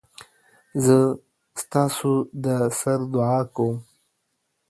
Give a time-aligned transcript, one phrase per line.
[0.83, 0.97] زه
[1.61, 3.75] ستاسودسر دعاکوم